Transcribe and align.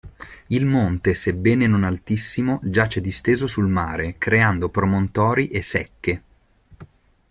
Il 0.47 0.65
monte, 0.65 1.13
sebbene 1.13 1.67
non 1.67 1.83
altissimo, 1.83 2.59
giace 2.63 3.01
disteso 3.01 3.45
sul 3.45 3.67
mare, 3.67 4.17
creando 4.17 4.67
promontori 4.69 5.49
e 5.49 5.61
secche. 5.61 6.23